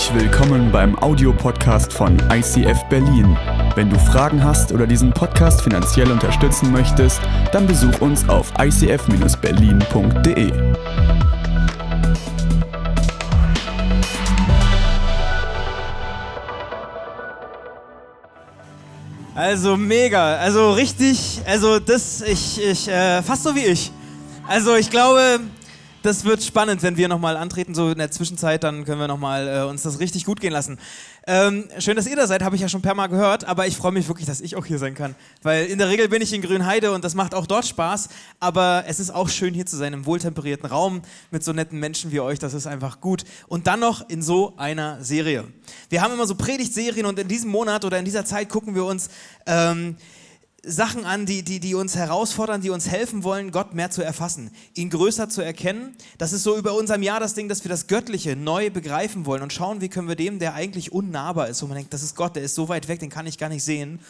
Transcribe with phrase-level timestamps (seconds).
[0.00, 3.36] Herzlich willkommen beim Audiopodcast von ICF Berlin.
[3.74, 7.20] Wenn du Fragen hast oder diesen Podcast finanziell unterstützen möchtest,
[7.52, 10.52] dann besuch uns auf icf-berlin.de.
[19.34, 23.92] Also mega, also richtig, also das, ich, ich, äh, fast so wie ich.
[24.48, 25.40] Also ich glaube,
[26.02, 29.48] das wird spannend, wenn wir nochmal antreten, so in der Zwischenzeit, dann können wir nochmal
[29.48, 30.78] äh, uns das richtig gut gehen lassen.
[31.26, 33.76] Ähm, schön, dass ihr da seid, habe ich ja schon per Mal gehört, aber ich
[33.76, 35.14] freue mich wirklich, dass ich auch hier sein kann.
[35.42, 38.08] Weil in der Regel bin ich in Grünheide und das macht auch dort Spaß,
[38.40, 42.12] aber es ist auch schön hier zu sein im wohltemperierten Raum mit so netten Menschen
[42.12, 43.24] wie euch, das ist einfach gut.
[43.48, 45.44] Und dann noch in so einer Serie.
[45.90, 48.84] Wir haben immer so Predigtserien und in diesem Monat oder in dieser Zeit gucken wir
[48.84, 49.10] uns...
[49.46, 49.96] Ähm,
[50.62, 54.50] Sachen an, die, die, die uns herausfordern, die uns helfen wollen, Gott mehr zu erfassen,
[54.74, 55.96] ihn größer zu erkennen.
[56.18, 59.42] Das ist so über unserem Jahr das Ding, dass wir das Göttliche neu begreifen wollen
[59.42, 62.14] und schauen, wie können wir dem, der eigentlich unnahbar ist, wo man denkt, das ist
[62.14, 64.00] Gott, der ist so weit weg, den kann ich gar nicht sehen.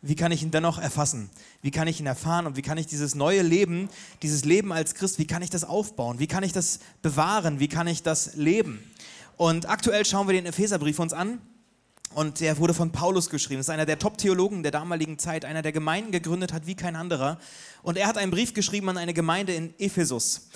[0.00, 1.28] Wie kann ich ihn dennoch erfassen?
[1.60, 3.90] Wie kann ich ihn erfahren und wie kann ich dieses neue Leben,
[4.22, 6.18] dieses Leben als Christ, wie kann ich das aufbauen?
[6.18, 7.60] Wie kann ich das bewahren?
[7.60, 8.82] Wie kann ich das leben?
[9.36, 11.40] Und aktuell schauen wir den Epheserbrief uns an
[12.14, 13.58] und der wurde von Paulus geschrieben.
[13.58, 16.96] Das ist einer der Top-Theologen der damaligen Zeit, einer, der Gemeinden gegründet hat wie kein
[16.96, 17.38] anderer.
[17.82, 20.48] Und er hat einen Brief geschrieben an eine Gemeinde in Ephesus.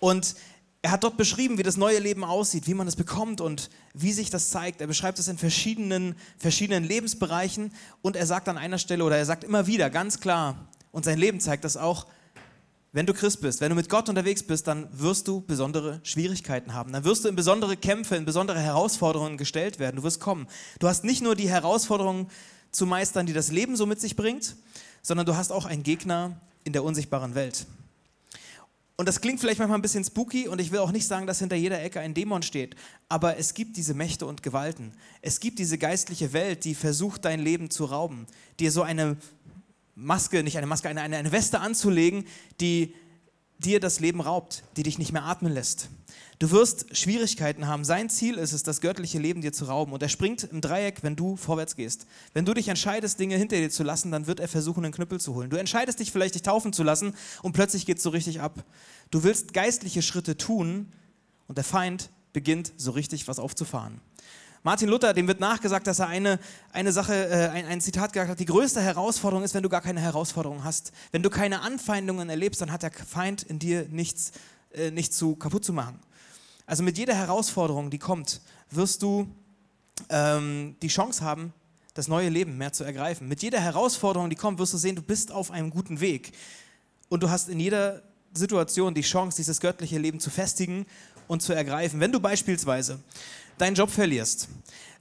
[0.00, 0.36] Und
[0.82, 4.12] er hat dort beschrieben, wie das neue Leben aussieht, wie man es bekommt und wie
[4.12, 4.80] sich das zeigt.
[4.80, 9.26] Er beschreibt es in verschiedenen, verschiedenen Lebensbereichen und er sagt an einer Stelle oder er
[9.26, 12.06] sagt immer wieder ganz klar, und sein Leben zeigt das auch,
[12.92, 16.72] wenn du Christ bist, wenn du mit Gott unterwegs bist, dann wirst du besondere Schwierigkeiten
[16.72, 16.92] haben.
[16.92, 19.96] Dann wirst du in besondere Kämpfe, in besondere Herausforderungen gestellt werden.
[19.96, 20.46] Du wirst kommen.
[20.78, 22.28] Du hast nicht nur die Herausforderungen
[22.70, 24.56] zu meistern, die das Leben so mit sich bringt,
[25.02, 27.66] sondern du hast auch einen Gegner in der unsichtbaren Welt.
[29.00, 31.38] Und das klingt vielleicht manchmal ein bisschen spooky und ich will auch nicht sagen, dass
[31.38, 32.74] hinter jeder Ecke ein Dämon steht,
[33.08, 34.92] aber es gibt diese Mächte und Gewalten.
[35.22, 38.26] Es gibt diese geistliche Welt, die versucht, dein Leben zu rauben,
[38.58, 39.16] dir so eine
[40.00, 42.24] Maske, nicht eine Maske, eine, eine, Weste anzulegen,
[42.60, 42.94] die
[43.58, 45.88] dir das Leben raubt, die dich nicht mehr atmen lässt.
[46.38, 47.84] Du wirst Schwierigkeiten haben.
[47.84, 49.92] Sein Ziel ist es, das göttliche Leben dir zu rauben.
[49.92, 52.06] Und er springt im Dreieck, wenn du vorwärts gehst.
[52.32, 55.18] Wenn du dich entscheidest, Dinge hinter dir zu lassen, dann wird er versuchen, einen Knüppel
[55.18, 55.50] zu holen.
[55.50, 58.64] Du entscheidest dich vielleicht, dich taufen zu lassen und plötzlich geht es so richtig ab.
[59.10, 60.92] Du willst geistliche Schritte tun
[61.48, 64.00] und der Feind beginnt so richtig was aufzufahren.
[64.62, 66.38] Martin Luther, dem wird nachgesagt, dass er eine,
[66.72, 69.80] eine Sache, äh, ein, ein Zitat gesagt hat, die größte Herausforderung ist, wenn du gar
[69.80, 70.92] keine Herausforderung hast.
[71.12, 74.32] Wenn du keine Anfeindungen erlebst, dann hat der Feind in dir nichts,
[74.72, 76.00] äh, nichts zu kaputt zu machen.
[76.66, 79.28] Also mit jeder Herausforderung, die kommt, wirst du
[80.08, 81.52] ähm, die Chance haben,
[81.94, 83.28] das neue Leben mehr zu ergreifen.
[83.28, 86.32] Mit jeder Herausforderung, die kommt, wirst du sehen, du bist auf einem guten Weg.
[87.08, 88.02] Und du hast in jeder
[88.34, 90.86] Situation die Chance, dieses göttliche Leben zu festigen
[91.26, 92.00] und zu ergreifen.
[92.00, 93.00] Wenn du beispielsweise
[93.58, 94.48] deinen Job verlierst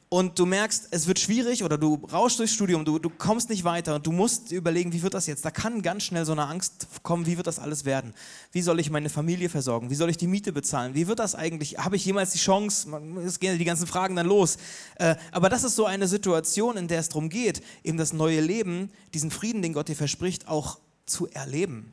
[0.09, 3.66] und du merkst, es wird schwierig oder du rauschst durchs Studium, du, du kommst nicht
[3.66, 5.44] weiter und du musst überlegen, wie wird das jetzt?
[5.44, 8.13] Da kann ganz schnell so eine Angst kommen, wie wird das alles werden?
[8.53, 9.90] Wie soll ich meine Familie versorgen?
[9.90, 10.95] Wie soll ich die Miete bezahlen?
[10.95, 11.78] Wie wird das eigentlich?
[11.79, 12.90] Habe ich jemals die Chance?
[13.25, 14.57] Es gehen die ganzen Fragen dann los.
[14.95, 18.39] Äh, aber das ist so eine Situation, in der es darum geht, eben das neue
[18.39, 21.91] Leben, diesen Frieden, den Gott dir verspricht, auch zu erleben.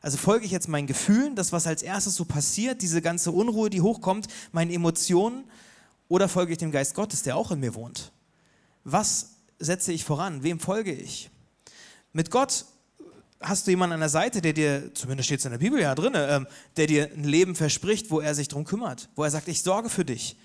[0.00, 3.68] Also folge ich jetzt meinen Gefühlen, das, was als erstes so passiert, diese ganze Unruhe,
[3.68, 5.44] die hochkommt, meinen Emotionen,
[6.10, 8.12] oder folge ich dem Geist Gottes, der auch in mir wohnt?
[8.84, 10.42] Was setze ich voran?
[10.42, 11.30] Wem folge ich?
[12.12, 12.66] Mit Gott
[13.40, 15.94] hast du jemanden an der Seite, der dir, zumindest steht es in der Bibel ja
[15.94, 19.46] drin, ähm, der dir ein Leben verspricht, wo er sich darum kümmert, wo er sagt,
[19.46, 20.36] ich sorge für dich.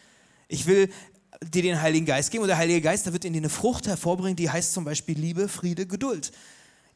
[0.48, 0.90] Ich will
[1.42, 3.88] dir den Heiligen Geist geben und der Heilige Geist, der wird in dir eine Frucht
[3.88, 6.32] hervorbringen, die heißt zum Beispiel Liebe, Friede, Geduld.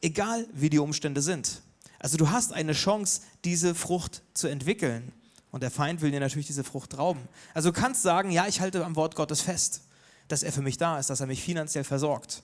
[0.00, 1.60] Egal wie die Umstände sind.
[1.98, 5.12] Also du hast eine Chance, diese Frucht zu entwickeln.
[5.50, 7.20] Und der Feind will dir natürlich diese Frucht rauben.
[7.54, 9.82] Also du kannst sagen, ja, ich halte am Wort Gottes fest,
[10.28, 12.42] dass er für mich da ist, dass er mich finanziell versorgt.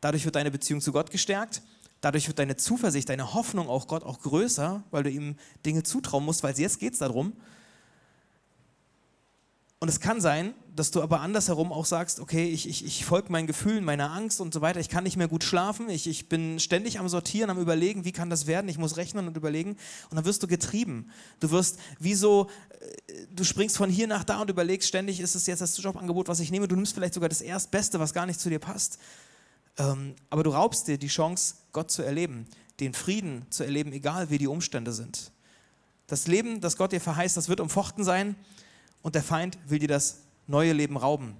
[0.00, 1.62] Dadurch wird deine Beziehung zu Gott gestärkt.
[2.00, 6.24] Dadurch wird deine Zuversicht, deine Hoffnung auch Gott auch größer, weil du ihm Dinge zutrauen
[6.24, 7.32] musst, weil jetzt geht es darum,
[9.82, 13.32] und es kann sein, dass du aber andersherum auch sagst, okay, ich, ich, ich folge
[13.32, 16.28] meinen Gefühlen, meiner Angst und so weiter, ich kann nicht mehr gut schlafen, ich, ich
[16.28, 19.70] bin ständig am Sortieren, am Überlegen, wie kann das werden, ich muss rechnen und überlegen
[20.08, 21.10] und dann wirst du getrieben.
[21.40, 22.48] Du wirst wie so,
[23.08, 26.28] äh, du springst von hier nach da und überlegst ständig, ist es jetzt das Jobangebot,
[26.28, 29.00] was ich nehme, du nimmst vielleicht sogar das Erstbeste, was gar nicht zu dir passt.
[29.78, 32.46] Ähm, aber du raubst dir die Chance, Gott zu erleben,
[32.78, 35.32] den Frieden zu erleben, egal wie die Umstände sind.
[36.06, 38.36] Das Leben, das Gott dir verheißt, das wird umfochten sein
[39.02, 41.36] und der Feind will dir das neue Leben rauben.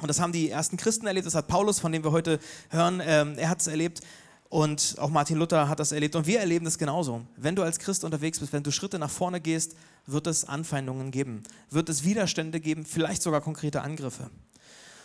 [0.00, 3.00] Und das haben die ersten Christen erlebt, das hat Paulus, von dem wir heute hören,
[3.04, 4.00] ähm, er hat es erlebt.
[4.48, 7.22] Und auch Martin Luther hat das erlebt und wir erleben das genauso.
[7.36, 9.74] Wenn du als Christ unterwegs bist, wenn du Schritte nach vorne gehst,
[10.06, 14.30] wird es Anfeindungen geben, wird es Widerstände geben, vielleicht sogar konkrete Angriffe.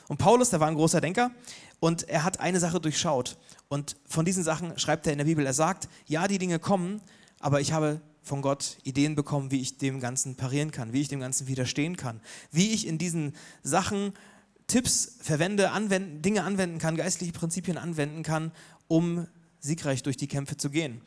[0.08, 1.32] Und Paulus, der war ein großer Denker
[1.80, 3.38] und er hat eine Sache durchschaut.
[3.70, 5.46] Und von diesen Sachen schreibt er in der Bibel.
[5.46, 7.02] Er sagt, ja, die Dinge kommen,
[7.40, 11.08] aber ich habe von Gott Ideen bekommen, wie ich dem Ganzen parieren kann, wie ich
[11.08, 12.22] dem Ganzen widerstehen kann,
[12.52, 13.34] wie ich in diesen
[13.64, 14.14] Sachen
[14.68, 18.52] Tipps verwende, anwenden, Dinge anwenden kann, geistliche Prinzipien anwenden kann,
[18.88, 19.28] um
[19.60, 21.02] siegreich durch die Kämpfe zu gehen.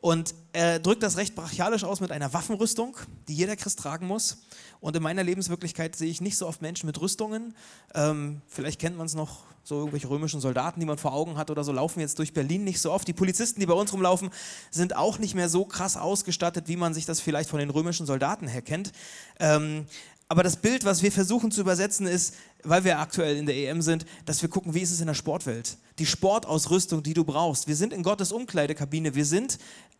[0.00, 2.96] Und er drückt das recht brachialisch aus mit einer Waffenrüstung,
[3.26, 4.38] die jeder Christ tragen muss.
[4.80, 7.54] Und in meiner Lebenswirklichkeit sehe ich nicht so oft Menschen mit Rüstungen.
[7.94, 11.50] Ähm, vielleicht kennt man es noch, so irgendwelche römischen Soldaten, die man vor Augen hat
[11.50, 13.08] oder so, laufen jetzt durch Berlin nicht so oft.
[13.08, 14.30] Die Polizisten, die bei uns rumlaufen,
[14.70, 18.06] sind auch nicht mehr so krass ausgestattet, wie man sich das vielleicht von den römischen
[18.06, 18.92] Soldaten her kennt.
[19.40, 19.86] Ähm,
[20.28, 23.82] aber das Bild, was wir versuchen zu übersetzen, ist, weil wir aktuell in der EM
[23.82, 25.78] sind, dass wir gucken, wie ist es in der Sportwelt.
[25.98, 27.66] Die Sportausrüstung, die du brauchst.
[27.66, 29.14] Wir sind in Gottes Umkleidekabine.
[29.14, 29.58] Wir sind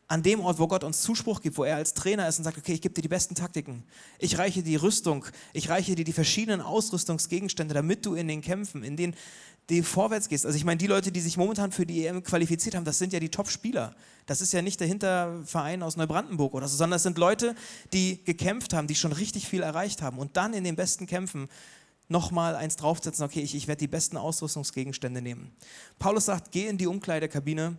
[0.09, 2.59] an dem Ort, wo Gott uns Zuspruch gibt, wo er als Trainer ist und sagt,
[2.59, 3.83] okay, ich gebe dir die besten Taktiken.
[4.19, 5.27] Ich reiche dir die Rüstung.
[5.53, 9.15] Ich reiche dir die verschiedenen Ausrüstungsgegenstände, damit du in den Kämpfen, in den
[9.69, 10.47] du vorwärts gehst.
[10.47, 13.13] Also ich meine, die Leute, die sich momentan für die EM qualifiziert haben, das sind
[13.13, 13.95] ja die Top-Spieler.
[14.27, 17.55] Das ist ja nicht der Hinterverein aus Neubrandenburg oder so, sondern das sind Leute,
[17.93, 21.49] die gekämpft haben, die schon richtig viel erreicht haben und dann in den besten Kämpfen
[22.09, 25.51] nochmal eins draufsetzen, okay, ich, ich werde die besten Ausrüstungsgegenstände nehmen.
[25.99, 27.77] Paulus sagt, geh in die Umkleidekabine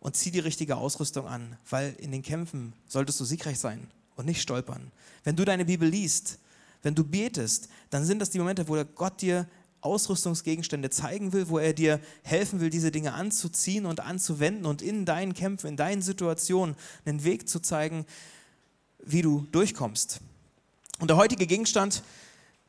[0.00, 4.26] und zieh die richtige Ausrüstung an, weil in den Kämpfen solltest du siegreich sein und
[4.26, 4.92] nicht stolpern.
[5.22, 6.38] Wenn du deine Bibel liest,
[6.82, 9.48] wenn du betest, dann sind das die Momente, wo Gott dir
[9.84, 15.04] Ausrüstungsgegenstände zeigen will, wo er dir helfen will, diese Dinge anzuziehen und anzuwenden und in
[15.04, 18.06] deinen Kämpfen, in deinen Situationen einen Weg zu zeigen,
[18.98, 20.20] wie du durchkommst.
[21.00, 22.02] Und der heutige Gegenstand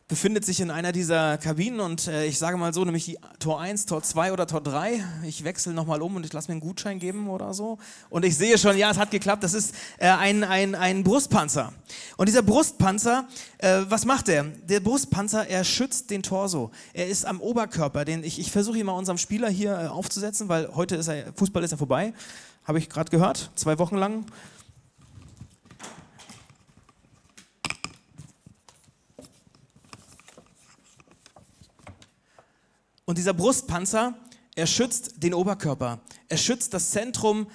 [0.08, 3.60] befindet sich in einer dieser Kabinen und äh, ich sage mal so, nämlich die Tor
[3.60, 5.04] 1, Tor 2 oder Tor 3.
[5.26, 7.80] Ich wechsle nochmal um und ich lasse mir einen Gutschein geben oder so.
[8.12, 9.44] Und ich sehe schon, ja, es hat geklappt.
[9.44, 11.74] Das ist äh, ein, ein, ein Brustpanzer.
[12.18, 14.44] Und dieser Brustpanzer, äh, was macht er?
[14.44, 16.70] Der Brustpanzer, er schützt den Torso.
[16.94, 18.06] Er ist am Oberkörper.
[18.06, 21.34] Den ich ich versuche ihn mal unserem Spieler hier äh, aufzusetzen, weil heute ist er,
[21.34, 22.14] Fußball ist ja vorbei.
[22.64, 24.26] Habe ich gerade gehört, zwei Wochen lang.
[33.06, 34.16] Und dieser Brustpanzer,
[34.56, 36.00] er schützt den Oberkörper.
[36.28, 37.48] Er schützt das Zentrum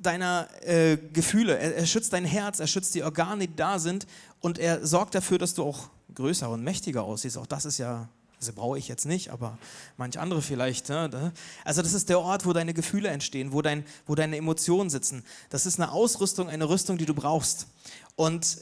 [0.00, 1.58] deiner äh, Gefühle.
[1.58, 4.06] Er, er, schützt dein Herz, er schützt die Organe, die da sind.
[4.40, 7.38] Und er sorgt dafür, dass du auch größer und mächtiger aussiehst.
[7.38, 8.08] Auch das ist ja,
[8.38, 9.56] also brauche ich jetzt nicht, aber
[9.96, 10.88] manch andere vielleicht.
[10.88, 11.32] Ne?
[11.64, 15.24] Also das ist der Ort, wo deine Gefühle entstehen, wo, dein, wo deine Emotionen sitzen.
[15.50, 17.66] Das ist eine Ausrüstung, eine Rüstung, die du brauchst.
[18.14, 18.58] Und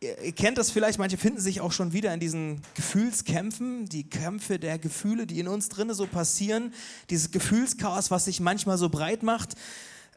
[0.00, 4.58] ihr kennt das vielleicht, manche finden sich auch schon wieder in diesen Gefühlskämpfen, die Kämpfe
[4.58, 6.72] der Gefühle, die in uns drinnen so passieren,
[7.10, 9.56] dieses Gefühlschaos, was sich manchmal so breit macht.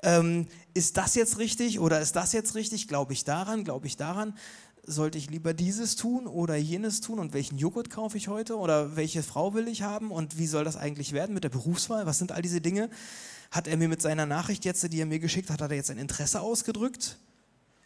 [0.02, 2.88] Ähm, ist das jetzt richtig oder ist das jetzt richtig?
[2.88, 3.64] Glaube ich daran?
[3.64, 4.38] Glaube ich daran?
[4.86, 8.98] Sollte ich lieber dieses tun oder jenes tun und welchen Joghurt kaufe ich heute oder
[8.98, 12.06] welche Frau will ich haben und wie soll das eigentlich werden mit der Berufswahl?
[12.06, 12.90] Was sind all diese Dinge?
[13.52, 15.92] Hat er mir mit seiner Nachricht jetzt, die er mir geschickt hat, hat er jetzt
[15.92, 17.18] ein Interesse ausgedrückt?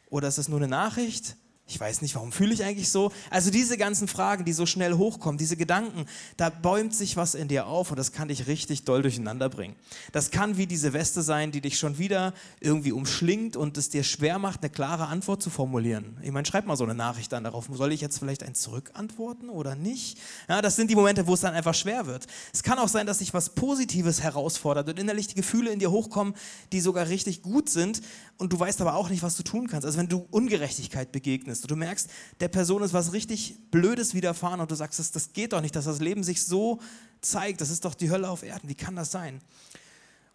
[0.09, 1.35] Oder ist es nur eine Nachricht?
[1.69, 3.11] Ich weiß nicht, warum fühle ich eigentlich so?
[3.29, 6.05] Also diese ganzen Fragen, die so schnell hochkommen, diese Gedanken,
[6.37, 9.75] da bäumt sich was in dir auf und das kann dich richtig doll durcheinander bringen.
[10.13, 14.03] Das kann wie diese Weste sein, die dich schon wieder irgendwie umschlingt und es dir
[14.03, 16.15] schwer macht, eine klare Antwort zu formulieren.
[16.21, 17.67] Ich meine, schreib mal so eine Nachricht dann darauf.
[17.69, 20.17] Soll ich jetzt vielleicht ein zurückantworten oder nicht?
[20.47, 22.27] Ja, das sind die Momente, wo es dann einfach schwer wird.
[22.53, 25.91] Es kann auch sein, dass sich was Positives herausfordert und innerlich die Gefühle in dir
[25.91, 26.33] hochkommen,
[26.71, 28.01] die sogar richtig gut sind
[28.37, 29.85] und du weißt aber auch nicht, was du tun kannst.
[29.85, 31.71] Also wenn du Ungerechtigkeit begegnest, ist.
[31.71, 32.09] Du merkst,
[32.39, 35.75] der Person ist was richtig Blödes widerfahren und du sagst, das, das geht doch nicht,
[35.75, 36.79] dass das Leben sich so
[37.21, 37.61] zeigt.
[37.61, 38.69] Das ist doch die Hölle auf Erden.
[38.69, 39.41] Wie kann das sein?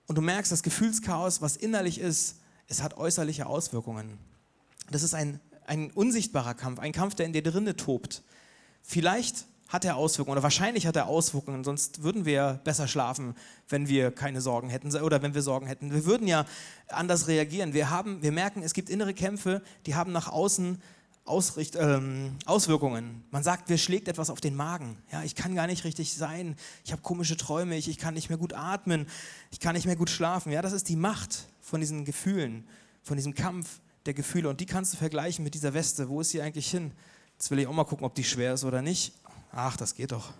[0.06, 2.36] Und du merkst, das Gefühlschaos, was innerlich ist,
[2.68, 4.18] es hat äußerliche Auswirkungen.
[4.90, 8.22] Das ist ein, ein unsichtbarer Kampf, ein Kampf, der in dir drinne tobt.
[8.82, 13.34] Vielleicht hat er Auswirkungen oder wahrscheinlich hat er Auswirkungen, sonst würden wir besser schlafen,
[13.70, 15.92] wenn wir keine Sorgen hätten oder wenn wir Sorgen hätten.
[15.92, 16.44] Wir würden ja
[16.88, 17.72] anders reagieren.
[17.72, 20.82] Wir, haben, wir merken, es gibt innere Kämpfe, die haben nach außen
[21.24, 23.24] Ausricht, ähm, Auswirkungen.
[23.30, 24.96] Man sagt, mir schlägt etwas auf den Magen.
[25.12, 26.56] Ja, ich kann gar nicht richtig sein.
[26.84, 27.76] Ich habe komische Träume.
[27.76, 29.06] Ich, ich kann nicht mehr gut atmen.
[29.50, 30.50] Ich kann nicht mehr gut schlafen.
[30.50, 32.66] Ja, das ist die Macht von diesen Gefühlen,
[33.02, 34.48] von diesem Kampf der Gefühle.
[34.48, 36.08] Und die kannst du vergleichen mit dieser Weste.
[36.08, 36.90] Wo ist sie eigentlich hin?
[37.34, 39.12] Jetzt will ich auch mal gucken, ob die schwer ist oder nicht.
[39.52, 40.32] Ach, das geht doch.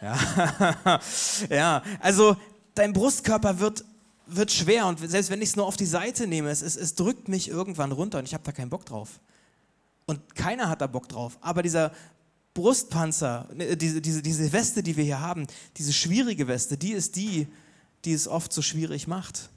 [0.00, 1.00] Ja,
[1.50, 2.36] ja also
[2.74, 3.84] dein Brustkörper wird,
[4.26, 4.86] wird schwer.
[4.86, 7.48] Und selbst wenn ich es nur auf die Seite nehme, es, es, es drückt mich
[7.48, 9.18] irgendwann runter und ich habe da keinen Bock drauf.
[10.08, 11.36] Und keiner hat da Bock drauf.
[11.42, 11.92] Aber dieser
[12.54, 15.46] Brustpanzer, ne, diese, diese, diese Weste, die wir hier haben,
[15.76, 17.46] diese schwierige Weste, die ist die,
[18.06, 19.50] die es oft so schwierig macht.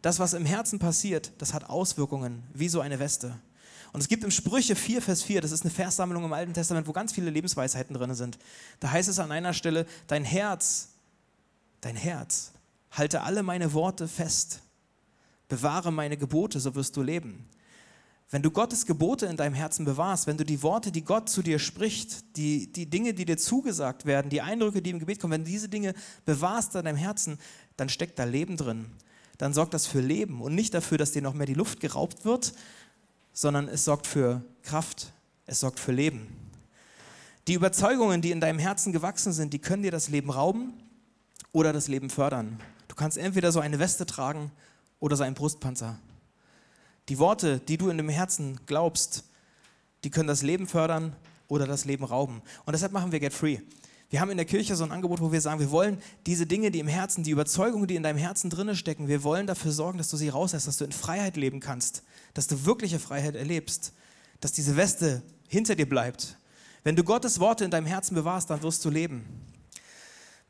[0.00, 3.38] das, was im Herzen passiert, das hat Auswirkungen, wie so eine Weste.
[3.92, 6.86] Und es gibt im Sprüche 4, Vers 4, das ist eine Verssammlung im Alten Testament,
[6.88, 8.38] wo ganz viele Lebensweisheiten drin sind.
[8.80, 10.88] Da heißt es an einer Stelle, dein Herz,
[11.82, 12.52] dein Herz,
[12.90, 14.62] halte alle meine Worte fest,
[15.48, 17.46] bewahre meine Gebote, so wirst du leben.
[18.34, 21.40] Wenn du Gottes Gebote in deinem Herzen bewahrst, wenn du die Worte, die Gott zu
[21.40, 25.34] dir spricht, die, die Dinge, die dir zugesagt werden, die Eindrücke, die im Gebet kommen,
[25.34, 27.38] wenn du diese Dinge bewahrst in deinem Herzen,
[27.76, 28.86] dann steckt da Leben drin.
[29.38, 32.24] Dann sorgt das für Leben und nicht dafür, dass dir noch mehr die Luft geraubt
[32.24, 32.54] wird,
[33.32, 35.12] sondern es sorgt für Kraft,
[35.46, 36.26] es sorgt für Leben.
[37.46, 40.72] Die Überzeugungen, die in deinem Herzen gewachsen sind, die können dir das Leben rauben
[41.52, 42.58] oder das Leben fördern.
[42.88, 44.50] Du kannst entweder so eine Weste tragen
[44.98, 46.00] oder so einen Brustpanzer.
[47.08, 49.24] Die Worte, die du in dem Herzen glaubst,
[50.04, 51.14] die können das Leben fördern
[51.48, 52.42] oder das Leben rauben.
[52.64, 53.58] Und deshalb machen wir Get Free.
[54.10, 56.70] Wir haben in der Kirche so ein Angebot, wo wir sagen, wir wollen diese Dinge,
[56.70, 59.98] die im Herzen, die Überzeugungen, die in deinem Herzen drinne stecken, wir wollen dafür sorgen,
[59.98, 63.92] dass du sie rauslässt, dass du in Freiheit leben kannst, dass du wirkliche Freiheit erlebst,
[64.40, 66.38] dass diese Weste hinter dir bleibt.
[66.84, 69.24] Wenn du Gottes Worte in deinem Herzen bewahrst, dann wirst du leben.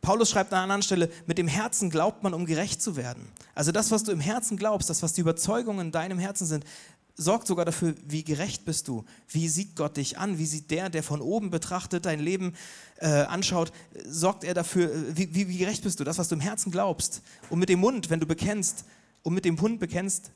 [0.04, 3.26] Paulus schreibt an einer anderen Stelle, mit dem Herzen glaubt man, um gerecht zu werden.
[3.54, 6.64] Also das, was du im Herzen glaubst, das, was die Überzeugungen in deinem Herzen sind,
[7.16, 9.04] sorgt sogar dafür, wie gerecht bist du.
[9.28, 10.36] Wie sieht Gott dich an?
[10.38, 12.54] Wie sieht der, der von oben betrachtet dein Leben
[12.98, 13.72] äh, anschaut,
[14.06, 16.04] sorgt er dafür, äh, wie, wie, wie gerecht bist du?
[16.04, 17.22] Das, was du im Herzen glaubst.
[17.48, 18.84] Und mit dem Mund, wenn du bekennst,
[19.22, 20.32] und mit dem Mund bekennst,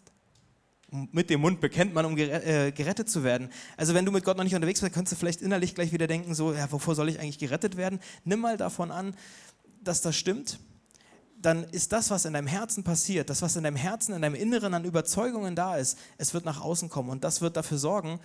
[0.90, 3.50] mit dem Mund bekennt man, um äh, gerettet zu werden.
[3.76, 6.06] Also wenn du mit Gott noch nicht unterwegs bist, kannst du vielleicht innerlich gleich wieder
[6.06, 8.00] denken, so, ja, wovor soll ich eigentlich gerettet werden?
[8.24, 9.14] Nimm mal davon an,
[9.88, 10.58] dass das stimmt
[11.40, 14.34] dann ist das, was in deinem Herzen passiert, das, was in deinem Herzen, in deinem
[14.34, 18.18] Inneren an Überzeugungen da ist, es wird nach außen kommen und das wird dafür sorgen,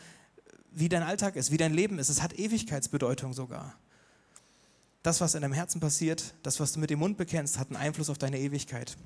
[0.71, 2.09] wie dein Alltag ist, wie dein Leben ist.
[2.09, 3.75] Es hat Ewigkeitsbedeutung sogar.
[5.03, 7.77] Das, was in deinem Herzen passiert, das, was du mit dem Mund bekennst, hat einen
[7.77, 8.97] Einfluss auf deine Ewigkeit.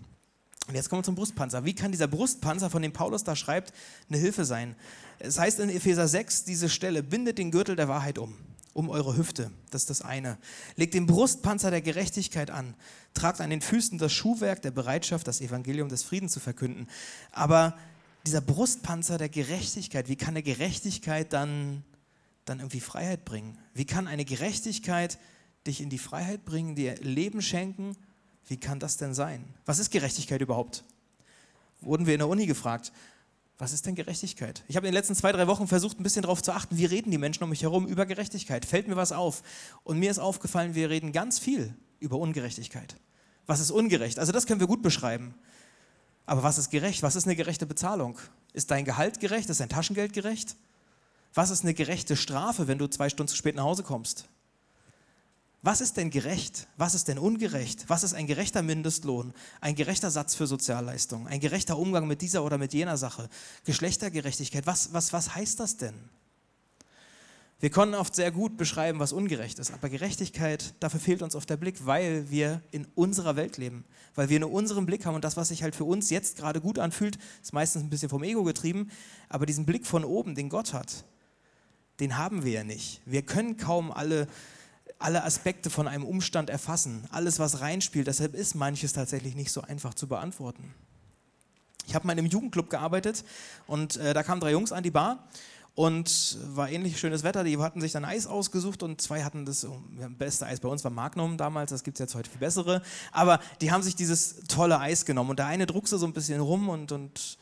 [0.67, 1.65] Und jetzt kommen wir zum Brustpanzer.
[1.65, 3.73] Wie kann dieser Brustpanzer, von dem Paulus da schreibt,
[4.09, 4.75] eine Hilfe sein?
[5.19, 8.35] Es heißt in Epheser 6, diese Stelle, bindet den Gürtel der Wahrheit um
[8.77, 9.49] um eure Hüfte.
[9.71, 10.37] Das ist das eine.
[10.75, 12.75] Legt den Brustpanzer der Gerechtigkeit an.
[13.15, 16.87] Tragt an den Füßen das Schuhwerk der Bereitschaft, das Evangelium des Friedens zu verkünden.
[17.31, 17.75] Aber
[18.23, 21.83] dieser Brustpanzer der Gerechtigkeit, wie kann eine Gerechtigkeit dann,
[22.45, 23.57] dann irgendwie Freiheit bringen?
[23.73, 25.17] Wie kann eine Gerechtigkeit
[25.65, 27.97] dich in die Freiheit bringen, dir Leben schenken?
[28.47, 29.43] Wie kann das denn sein?
[29.65, 30.83] Was ist Gerechtigkeit überhaupt?
[31.81, 32.91] Wurden wir in der Uni gefragt.
[33.57, 34.63] Was ist denn Gerechtigkeit?
[34.67, 36.85] Ich habe in den letzten zwei, drei Wochen versucht, ein bisschen darauf zu achten, wie
[36.85, 38.65] reden die Menschen um mich herum über Gerechtigkeit.
[38.65, 39.41] Fällt mir was auf?
[39.83, 42.95] Und mir ist aufgefallen, wir reden ganz viel über Ungerechtigkeit.
[43.47, 44.19] Was ist ungerecht?
[44.19, 45.33] Also das können wir gut beschreiben.
[46.27, 47.01] Aber was ist gerecht?
[47.01, 48.19] Was ist eine gerechte Bezahlung?
[48.53, 49.49] Ist dein Gehalt gerecht?
[49.49, 50.55] Ist dein Taschengeld gerecht?
[51.33, 54.27] Was ist eine gerechte Strafe, wenn du zwei Stunden zu spät nach Hause kommst?
[55.63, 56.67] Was ist denn gerecht?
[56.77, 57.85] Was ist denn ungerecht?
[57.87, 59.33] Was ist ein gerechter Mindestlohn?
[59.59, 61.27] Ein gerechter Satz für Sozialleistungen?
[61.27, 63.27] Ein gerechter Umgang mit dieser oder mit jener Sache?
[63.65, 64.67] Geschlechtergerechtigkeit?
[64.67, 65.95] Was, was, was heißt das denn?
[67.59, 71.49] Wir können oft sehr gut beschreiben, was ungerecht ist, aber Gerechtigkeit, dafür fehlt uns oft
[71.49, 73.83] der Blick, weil wir in unserer Welt leben,
[74.13, 76.61] weil wir nur unseren Blick haben und das, was sich halt für uns jetzt gerade
[76.61, 78.91] gut anfühlt, ist meistens ein bisschen vom Ego getrieben,
[79.27, 81.03] aber diesen Blick von oben, den Gott hat,
[81.99, 83.01] den haben wir ja nicht.
[83.05, 84.27] Wir können kaum alle
[84.99, 88.07] alle Aspekte von einem Umstand erfassen, alles, was reinspielt.
[88.07, 90.73] Deshalb ist manches tatsächlich nicht so einfach zu beantworten.
[91.85, 93.23] Ich habe mal in einem Jugendclub gearbeitet
[93.65, 95.27] und äh, da kamen drei Jungs an die Bar
[95.77, 97.43] und war ähnlich schönes Wetter.
[97.43, 99.79] Die hatten sich dann Eis ausgesucht und zwei hatten das oh,
[100.17, 102.81] beste Eis bei uns war Magnum damals, das gibt es jetzt heute viel bessere.
[103.11, 106.41] Aber die haben sich dieses tolle Eis genommen und der eine druckste so ein bisschen
[106.41, 107.37] rum und, und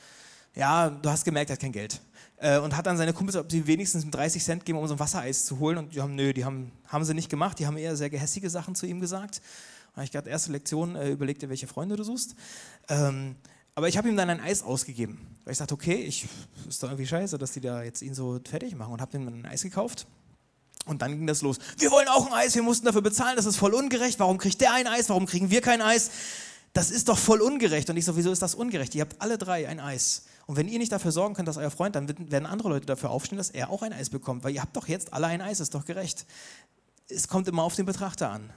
[0.53, 2.01] ja, du hast gemerkt, er hat kein Geld.
[2.45, 4.99] Äh, und hat dann seine Kumpels, ob sie wenigstens 30 Cent geben, um so ein
[4.99, 5.79] Wassereis zu holen.
[5.79, 7.57] Und die haben, nö, die haben, haben sie nicht gemacht.
[7.57, 9.41] Die haben eher sehr gehässige Sachen zu ihm gesagt.
[9.93, 12.35] Da habe ich gerade erste Lektion, äh, überleg welche Freunde du suchst.
[12.87, 13.35] Ähm,
[13.73, 15.17] aber ich habe ihm dann ein Eis ausgegeben.
[15.43, 16.27] Weil ich sagte, okay, ich,
[16.69, 18.93] ist doch irgendwie scheiße, dass die da jetzt ihn so fertig machen.
[18.93, 20.05] Und habe ihm ein Eis gekauft.
[20.85, 21.57] Und dann ging das los.
[21.79, 24.19] Wir wollen auch ein Eis, wir mussten dafür bezahlen, das ist voll ungerecht.
[24.19, 26.11] Warum kriegt der ein Eis, warum kriegen wir kein Eis?
[26.73, 27.89] Das ist doch voll ungerecht.
[27.89, 28.93] Und ich so, wieso ist das ungerecht?
[28.93, 30.25] Ihr habt alle drei ein Eis.
[30.47, 33.09] Und wenn ihr nicht dafür sorgen könnt, dass euer Freund, dann werden andere Leute dafür
[33.09, 34.43] aufstehen, dass er auch ein Eis bekommt.
[34.43, 36.25] Weil ihr habt doch jetzt alle ein Eis, ist doch gerecht.
[37.09, 38.51] Es kommt immer auf den Betrachter an.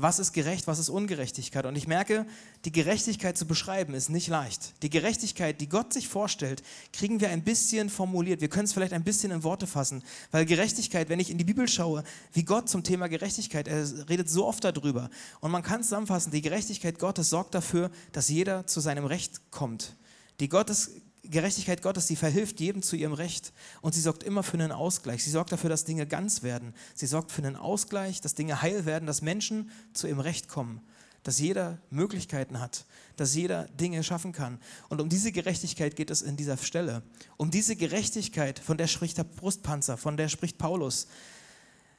[0.00, 1.66] Was ist gerecht, was ist Ungerechtigkeit?
[1.66, 2.24] Und ich merke,
[2.64, 4.80] die Gerechtigkeit zu beschreiben ist nicht leicht.
[4.84, 8.40] Die Gerechtigkeit, die Gott sich vorstellt, kriegen wir ein bisschen formuliert.
[8.40, 10.04] Wir können es vielleicht ein bisschen in Worte fassen.
[10.30, 14.30] Weil Gerechtigkeit, wenn ich in die Bibel schaue, wie Gott zum Thema Gerechtigkeit, er redet
[14.30, 15.10] so oft darüber.
[15.40, 19.50] Und man kann es zusammenfassen, die Gerechtigkeit Gottes sorgt dafür, dass jeder zu seinem Recht
[19.50, 19.96] kommt.
[20.38, 20.92] Die Gottes
[21.30, 25.22] Gerechtigkeit Gottes, sie verhilft jedem zu ihrem Recht und sie sorgt immer für einen Ausgleich.
[25.22, 26.74] Sie sorgt dafür, dass Dinge ganz werden.
[26.94, 30.80] Sie sorgt für einen Ausgleich, dass Dinge heil werden, dass Menschen zu ihrem Recht kommen,
[31.22, 34.58] dass jeder Möglichkeiten hat, dass jeder Dinge schaffen kann.
[34.88, 37.02] Und um diese Gerechtigkeit geht es in dieser Stelle.
[37.36, 41.08] Um diese Gerechtigkeit, von der spricht der Brustpanzer, von der spricht Paulus.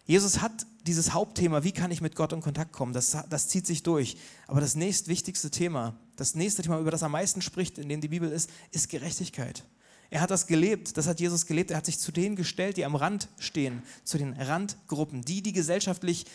[0.06, 3.68] Jesus hat dieses Hauptthema, wie kann ich mit Gott in Kontakt kommen, das, das zieht
[3.68, 4.18] sich durch.
[4.48, 8.08] Aber das nächstwichtigste Thema, das nächste Thema, über das am meisten spricht, in dem die
[8.08, 9.64] Bibel ist, ist Gerechtigkeit.
[10.10, 11.72] Er hat das gelebt, das hat Jesus gelebt.
[11.72, 15.54] Er hat sich zu denen gestellt, die am Rand stehen, zu den Randgruppen, die, die
[15.54, 16.26] gesellschaftlich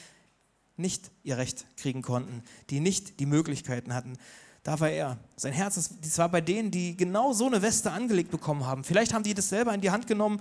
[0.77, 4.15] nicht ihr Recht kriegen konnten, die nicht die Möglichkeiten hatten.
[4.63, 5.19] Da war er.
[5.37, 8.85] Sein Herz, das war bei denen, die genau so eine Weste angelegt bekommen haben.
[8.85, 10.41] Vielleicht haben die das selber in die Hand genommen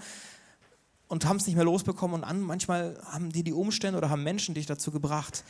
[1.07, 2.15] und haben es nicht mehr losbekommen.
[2.15, 5.43] Und an, manchmal haben die die Umstände oder haben Menschen dich dazu gebracht,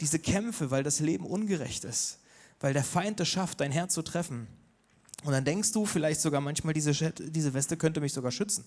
[0.00, 2.19] diese Kämpfe, weil das Leben ungerecht ist,
[2.60, 4.46] weil der Feind es schafft, dein Herz zu treffen.
[5.24, 8.64] Und dann denkst du vielleicht sogar manchmal, diese, diese Weste könnte mich sogar schützen.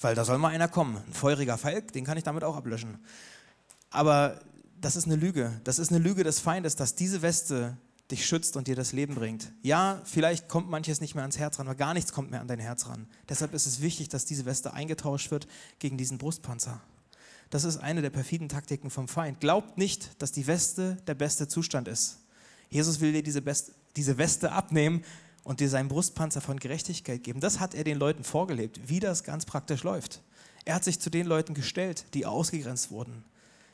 [0.00, 0.96] Weil da soll mal einer kommen.
[0.96, 2.98] Ein feuriger Falk, den kann ich damit auch ablöschen.
[3.90, 4.40] Aber
[4.80, 5.60] das ist eine Lüge.
[5.64, 7.76] Das ist eine Lüge des Feindes, dass diese Weste
[8.10, 9.52] dich schützt und dir das Leben bringt.
[9.62, 12.48] Ja, vielleicht kommt manches nicht mehr ans Herz ran, aber gar nichts kommt mehr an
[12.48, 13.06] dein Herz ran.
[13.28, 15.46] Deshalb ist es wichtig, dass diese Weste eingetauscht wird
[15.78, 16.80] gegen diesen Brustpanzer.
[17.50, 19.40] Das ist eine der perfiden Taktiken vom Feind.
[19.40, 22.18] Glaubt nicht, dass die Weste der beste Zustand ist.
[22.72, 25.04] Jesus will dir diese, Best, diese Weste abnehmen
[25.44, 27.40] und dir seinen Brustpanzer von Gerechtigkeit geben.
[27.40, 30.22] Das hat er den Leuten vorgelebt, wie das ganz praktisch läuft.
[30.64, 33.24] Er hat sich zu den Leuten gestellt, die ausgegrenzt wurden.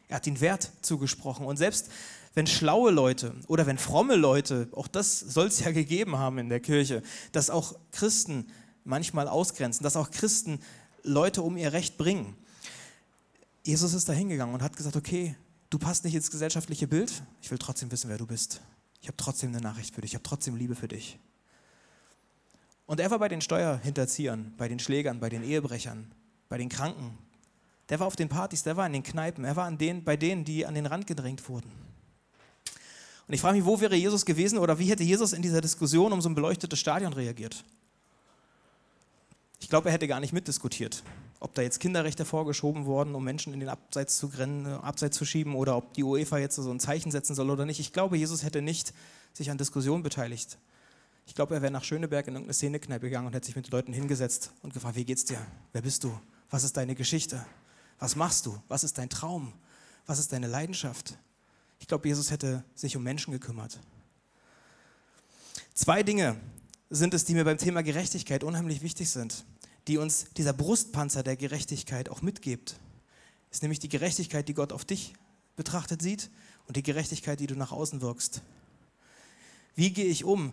[0.09, 1.47] Er hat ihnen Wert zugesprochen.
[1.47, 1.90] Und selbst
[2.35, 6.49] wenn schlaue Leute oder wenn fromme Leute, auch das soll es ja gegeben haben in
[6.49, 7.02] der Kirche,
[7.33, 8.47] dass auch Christen
[8.85, 10.61] manchmal ausgrenzen, dass auch Christen
[11.02, 12.35] Leute um ihr Recht bringen.
[13.64, 15.37] Jesus ist da hingegangen und hat gesagt, okay,
[15.69, 18.62] du passt nicht ins gesellschaftliche Bild, ich will trotzdem wissen, wer du bist.
[19.00, 21.19] Ich habe trotzdem eine Nachricht für dich, ich habe trotzdem Liebe für dich.
[22.87, 26.11] Und er war bei den Steuerhinterziehern, bei den Schlägern, bei den Ehebrechern,
[26.49, 27.19] bei den Kranken,
[27.88, 30.17] der war auf den Partys, der war in den Kneipen, er war an denen, bei
[30.17, 31.71] denen, die an den Rand gedrängt wurden.
[33.26, 36.12] Und ich frage mich, wo wäre Jesus gewesen oder wie hätte Jesus in dieser Diskussion
[36.12, 37.62] um so ein beleuchtetes Stadion reagiert?
[39.61, 41.02] Ich glaube, er hätte gar nicht mitdiskutiert,
[41.40, 45.17] ob da jetzt Kinderrechte vorgeschoben wurden, um Menschen in den Abseits zu, grennen, äh, Abseits
[45.17, 47.80] zu schieben oder ob die UEFA jetzt so ein Zeichen setzen soll oder nicht.
[47.80, 48.93] Ich glaube, Jesus hätte nicht
[49.32, 50.58] sich an Diskussionen beteiligt.
[51.26, 53.73] Ich glaube, er wäre nach Schöneberg in irgendeine Szenekneipe gegangen und hätte sich mit den
[53.73, 55.39] Leuten hingesetzt und gefragt, wie geht's dir?
[55.73, 56.19] Wer bist du?
[56.50, 57.45] Was ist deine Geschichte?
[57.99, 58.58] Was machst du?
[58.69, 59.52] Was ist dein Traum?
[60.06, 61.19] Was ist deine Leidenschaft?
[61.80, 63.78] Ich glaube, Jesus hätte sich um Menschen gekümmert.
[65.75, 66.36] Zwei Dinge
[66.91, 69.45] sind es, die mir beim Thema Gerechtigkeit unheimlich wichtig sind,
[69.89, 72.79] die uns dieser Brustpanzer der Gerechtigkeit auch mitgibt.
[73.51, 75.15] Ist nämlich die Gerechtigkeit, die Gott auf dich
[75.57, 76.31] betrachtet sieht
[76.67, 78.43] und die Gerechtigkeit, die du nach außen wirkst.
[79.75, 80.53] Wie gehe ich um,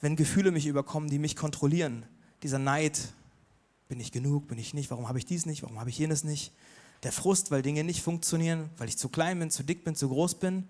[0.00, 2.06] wenn Gefühle mich überkommen, die mich kontrollieren?
[2.42, 3.12] Dieser Neid,
[3.88, 6.24] bin ich genug, bin ich nicht, warum habe ich dies nicht, warum habe ich jenes
[6.24, 6.52] nicht?
[7.02, 10.08] Der Frust, weil Dinge nicht funktionieren, weil ich zu klein bin, zu dick bin, zu
[10.08, 10.68] groß bin.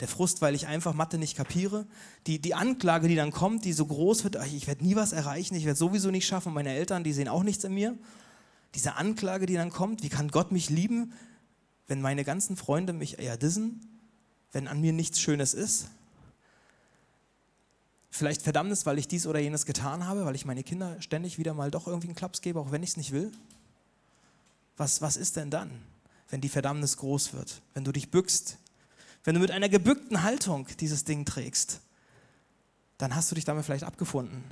[0.00, 1.86] Der Frust, weil ich einfach Mathe nicht kapiere.
[2.26, 5.54] Die, die Anklage, die dann kommt, die so groß wird, ich werde nie was erreichen,
[5.56, 7.96] ich werde sowieso nicht schaffen, meine Eltern, die sehen auch nichts in mir.
[8.74, 11.12] Diese Anklage, die dann kommt, wie kann Gott mich lieben,
[11.88, 13.80] wenn meine ganzen Freunde mich eher dissen,
[14.52, 15.88] wenn an mir nichts Schönes ist?
[18.10, 21.54] Vielleicht Verdammnis, weil ich dies oder jenes getan habe, weil ich meine Kinder ständig wieder
[21.54, 23.32] mal doch irgendwie einen Klaps gebe, auch wenn ich es nicht will?
[24.78, 25.70] was, was ist denn dann,
[26.30, 28.56] wenn die Verdammnis groß wird, wenn du dich bückst,
[29.28, 31.82] wenn du mit einer gebückten Haltung dieses Ding trägst,
[32.96, 34.42] dann hast du dich damit vielleicht abgefunden.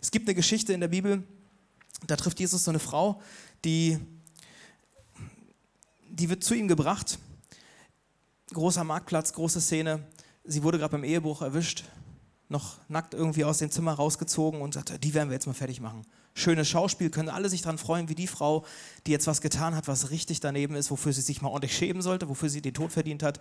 [0.00, 1.24] Es gibt eine Geschichte in der Bibel,
[2.06, 3.20] da trifft Jesus so eine Frau,
[3.66, 3.98] die,
[6.08, 7.18] die wird zu ihm gebracht.
[8.54, 10.06] Großer Marktplatz, große Szene.
[10.42, 11.84] Sie wurde gerade beim Ehebruch erwischt
[12.48, 15.82] noch nackt irgendwie aus dem Zimmer rausgezogen und sagte, die werden wir jetzt mal fertig
[15.82, 16.06] machen.
[16.34, 18.64] Schönes Schauspiel, können alle sich daran freuen, wie die Frau,
[19.06, 22.02] die jetzt was getan hat, was richtig daneben ist, wofür sie sich mal ordentlich schämen
[22.02, 23.40] sollte, wofür sie den Tod verdient hat.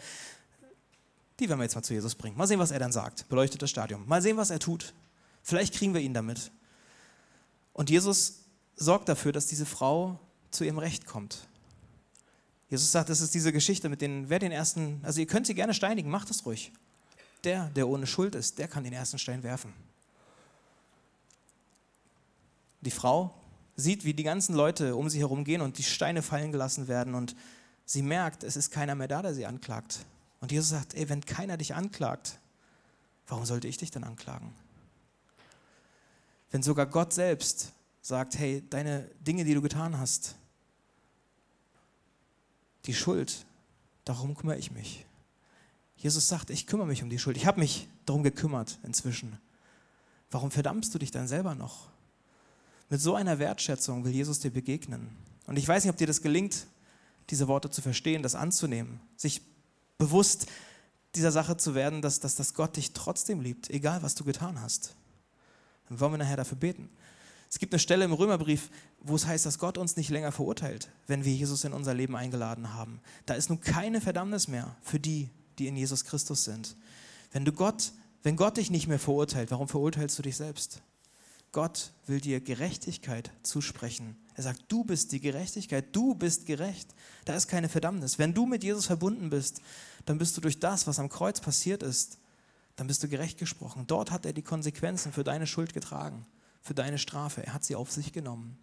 [1.39, 2.36] Die werden wir jetzt mal zu Jesus bringen.
[2.36, 3.30] Mal sehen, was er dann sagt.
[3.30, 4.06] Beleuchtetes Stadium.
[4.08, 4.93] Mal sehen, was er tut.
[5.43, 6.52] Vielleicht kriegen wir ihn damit.
[7.73, 8.39] Und Jesus
[8.75, 10.19] sorgt dafür, dass diese Frau
[10.52, 11.47] zu ihrem Recht kommt.
[12.69, 15.56] Jesus sagt, das ist diese Geschichte mit den, wer den ersten, also ihr könnt sie
[15.56, 16.71] gerne steinigen, macht es ruhig
[17.43, 19.73] der, der ohne Schuld ist, der kann den ersten Stein werfen.
[22.89, 23.36] Die Frau
[23.75, 27.13] sieht, wie die ganzen Leute um sie herum gehen und die Steine fallen gelassen werden
[27.13, 27.36] und
[27.86, 30.08] sie merkt, es ist keiner mehr da, der sie anklagt.
[30.41, 32.39] Und Jesus sagt, ey, wenn keiner dich anklagt,
[33.28, 34.56] warum sollte ich dich dann anklagen?
[36.49, 40.34] Wenn sogar Gott selbst sagt, hey, deine Dinge, die du getan hast,
[42.86, 43.45] die Schuld,
[44.04, 45.06] darum kümmere ich mich.
[45.95, 47.38] Jesus sagt, ich kümmere mich um die Schuld.
[47.38, 49.38] Ich habe mich darum gekümmert inzwischen.
[50.32, 51.88] Warum verdammst du dich dann selber noch?
[52.89, 55.10] Mit so einer Wertschätzung will Jesus dir begegnen.
[55.45, 56.65] Und ich weiß nicht, ob dir das gelingt,
[57.30, 59.41] diese Worte zu verstehen, das anzunehmen, sich
[59.97, 60.47] bewusst
[61.15, 64.62] dieser Sache zu werden, dass, dass, dass Gott dich trotzdem liebt, egal was du getan
[64.62, 64.95] hast.
[65.88, 66.89] Dann wollen wir nachher dafür beten.
[67.49, 70.89] Es gibt eine Stelle im Römerbrief, wo es heißt, dass Gott uns nicht länger verurteilt,
[71.08, 73.02] wenn wir Jesus in unser Leben eingeladen haben.
[73.25, 76.75] Da ist nun keine Verdammnis mehr für die, die in Jesus Christus sind.
[77.32, 80.82] Wenn du Gott, wenn Gott dich nicht mehr verurteilt, warum verurteilst du dich selbst?
[81.52, 84.16] Gott will dir Gerechtigkeit zusprechen.
[84.36, 86.94] Er sagt, du bist die Gerechtigkeit, du bist gerecht.
[87.26, 88.20] Da ist keine Verdammnis.
[88.20, 89.62] Wenn du mit Jesus verbunden bist,
[90.06, 92.20] dann bist du durch das, was am Kreuz passiert ist,
[92.76, 93.86] dann bist du gerecht gesprochen.
[93.88, 96.26] Dort hat er die Konsequenzen für deine Schuld getragen
[96.62, 97.46] für deine Strafe.
[97.46, 98.58] Er hat sie auf sich genommen.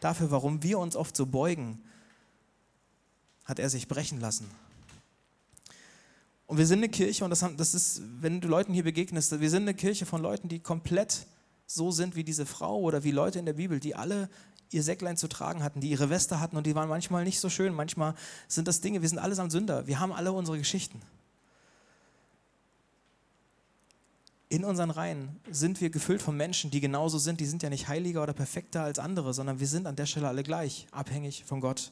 [0.00, 1.82] Dafür, warum wir uns oft so beugen,
[3.44, 4.50] hat er sich brechen lassen.
[6.46, 9.62] Und wir sind eine Kirche, und das, ist, wenn du Leuten hier begegnest, wir sind
[9.62, 11.26] eine Kirche von Leuten, die komplett
[11.74, 14.28] so sind wie diese Frau oder wie Leute in der Bibel, die alle
[14.70, 17.50] ihr Säcklein zu tragen hatten, die ihre Weste hatten und die waren manchmal nicht so
[17.50, 18.14] schön, manchmal
[18.48, 21.00] sind das Dinge, wir sind allesamt Sünder, wir haben alle unsere Geschichten.
[24.52, 27.40] in unseren Reihen sind wir gefüllt von Menschen, die genauso sind.
[27.40, 30.28] Die sind ja nicht heiliger oder perfekter als andere, sondern wir sind an der Stelle
[30.28, 31.90] alle gleich, abhängig von Gott.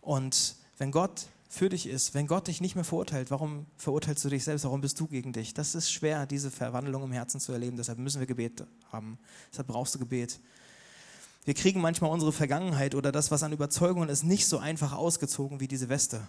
[0.00, 4.28] Und wenn Gott für dich ist, wenn Gott dich nicht mehr verurteilt, warum verurteilst du
[4.28, 4.64] dich selbst?
[4.64, 5.54] Warum bist du gegen dich?
[5.54, 7.76] Das ist schwer, diese Verwandlung im Herzen zu erleben.
[7.76, 9.18] Deshalb müssen wir Gebet haben.
[9.50, 10.40] Deshalb brauchst du Gebet.
[11.44, 15.60] Wir kriegen manchmal unsere Vergangenheit oder das, was an Überzeugungen ist, nicht so einfach ausgezogen
[15.60, 16.28] wie diese Weste.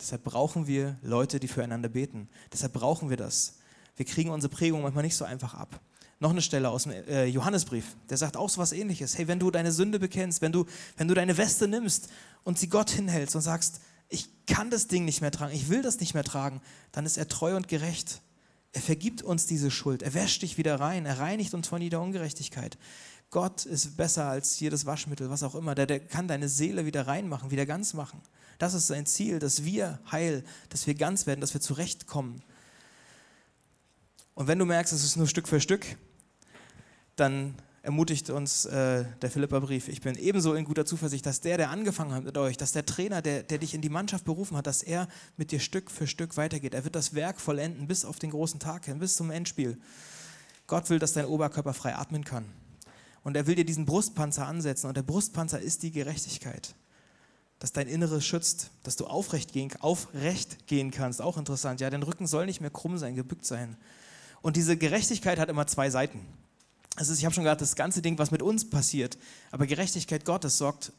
[0.00, 2.28] Deshalb brauchen wir Leute, die füreinander beten.
[2.52, 3.54] Deshalb brauchen wir das
[3.96, 5.80] wir kriegen unsere Prägung manchmal nicht so einfach ab.
[6.20, 9.18] Noch eine Stelle aus dem äh, Johannesbrief, der sagt auch so was ähnliches.
[9.18, 10.64] Hey, wenn du deine Sünde bekennst, wenn du,
[10.96, 12.08] wenn du deine Weste nimmst
[12.44, 15.82] und sie Gott hinhältst und sagst, ich kann das Ding nicht mehr tragen, ich will
[15.82, 16.60] das nicht mehr tragen,
[16.92, 18.20] dann ist er treu und gerecht.
[18.72, 22.00] Er vergibt uns diese Schuld, er wäscht dich wieder rein, er reinigt uns von jeder
[22.00, 22.76] Ungerechtigkeit.
[23.30, 25.74] Gott ist besser als jedes Waschmittel, was auch immer.
[25.74, 28.20] Der, der kann deine Seele wieder reinmachen, wieder ganz machen.
[28.58, 32.42] Das ist sein Ziel, dass wir heil, dass wir ganz werden, dass wir zurechtkommen
[34.34, 35.84] und wenn du merkst, es ist nur Stück für Stück,
[37.16, 39.88] dann ermutigt uns äh, der Philipperbrief.
[39.88, 42.86] Ich bin ebenso in guter Zuversicht, dass der, der angefangen hat mit euch, dass der
[42.86, 46.06] Trainer, der, der dich in die Mannschaft berufen hat, dass er mit dir Stück für
[46.06, 46.72] Stück weitergeht.
[46.72, 49.78] Er wird das Werk vollenden bis auf den großen Tag hin, bis zum Endspiel.
[50.66, 52.46] Gott will, dass dein Oberkörper frei atmen kann.
[53.22, 54.86] Und er will dir diesen Brustpanzer ansetzen.
[54.86, 56.74] Und der Brustpanzer ist die Gerechtigkeit.
[57.58, 61.20] Dass dein Inneres schützt, dass du aufrecht gehen, aufrecht gehen kannst.
[61.20, 61.82] Auch interessant.
[61.82, 63.76] Ja, dein Rücken soll nicht mehr krumm sein, gebückt sein.
[64.44, 66.20] Und diese Gerechtigkeit hat immer zwei Seiten.
[66.96, 69.16] Also ich habe schon gesagt, das ganze Ding, was mit uns passiert,
[69.50, 70.92] aber Gerechtigkeit Gottes sorgt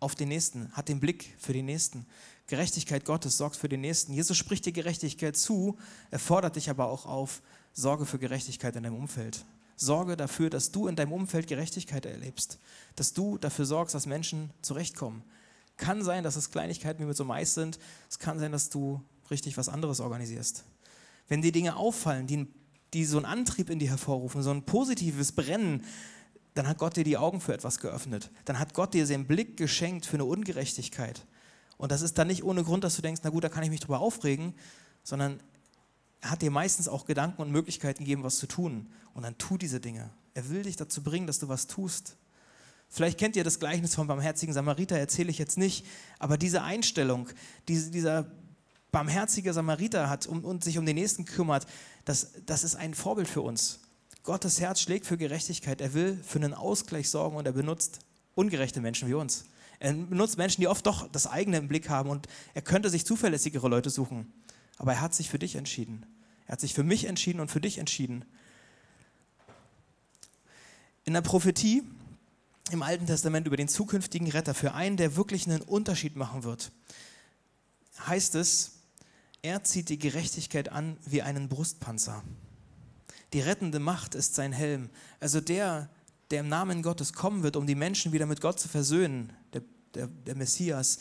[0.00, 2.06] auf den Nächsten, hat den Blick für den Nächsten.
[2.46, 4.14] Gerechtigkeit Gottes sorgt für den Nächsten.
[4.14, 5.76] Jesus spricht dir Gerechtigkeit zu,
[6.10, 7.42] er fordert dich aber auch auf,
[7.74, 9.44] Sorge für Gerechtigkeit in deinem Umfeld.
[9.76, 12.58] Sorge dafür, dass du in deinem Umfeld Gerechtigkeit erlebst,
[12.96, 15.22] dass du dafür sorgst, dass Menschen zurechtkommen.
[15.76, 19.02] Kann sein, dass es Kleinigkeiten wie mit so Mais sind, es kann sein, dass du
[19.30, 20.64] richtig was anderes organisierst.
[21.28, 22.57] Wenn dir Dinge auffallen, die ein
[22.94, 25.84] die so einen Antrieb in dir hervorrufen, so ein positives Brennen,
[26.54, 28.30] dann hat Gott dir die Augen für etwas geöffnet.
[28.44, 31.24] Dann hat Gott dir den Blick geschenkt für eine Ungerechtigkeit.
[31.76, 33.70] Und das ist dann nicht ohne Grund, dass du denkst, na gut, da kann ich
[33.70, 34.54] mich drüber aufregen,
[35.04, 35.40] sondern
[36.20, 38.90] er hat dir meistens auch Gedanken und Möglichkeiten gegeben, was zu tun.
[39.14, 40.10] Und dann tu diese Dinge.
[40.34, 42.16] Er will dich dazu bringen, dass du was tust.
[42.88, 45.84] Vielleicht kennt ihr das Gleichnis vom barmherzigen Samariter, erzähle ich jetzt nicht,
[46.18, 47.28] aber diese Einstellung,
[47.68, 48.32] diese, dieser
[48.98, 51.68] barmherziger Samariter hat und, und sich um den Nächsten kümmert,
[52.04, 53.78] das, das ist ein Vorbild für uns.
[54.24, 55.80] Gottes Herz schlägt für Gerechtigkeit.
[55.80, 58.00] Er will für einen Ausgleich sorgen und er benutzt
[58.34, 59.44] ungerechte Menschen wie uns.
[59.78, 63.06] Er benutzt Menschen, die oft doch das eigene im Blick haben und er könnte sich
[63.06, 64.32] zuverlässigere Leute suchen.
[64.78, 66.04] Aber er hat sich für dich entschieden.
[66.46, 68.24] Er hat sich für mich entschieden und für dich entschieden.
[71.04, 71.84] In der Prophetie
[72.72, 76.72] im Alten Testament über den zukünftigen Retter, für einen, der wirklich einen Unterschied machen wird,
[78.06, 78.77] heißt es,
[79.42, 82.22] er zieht die Gerechtigkeit an wie einen Brustpanzer.
[83.32, 84.88] Die rettende Macht ist sein Helm.
[85.20, 85.90] Also der,
[86.30, 89.62] der im Namen Gottes kommen wird, um die Menschen wieder mit Gott zu versöhnen, der,
[89.94, 90.98] der, der Messias,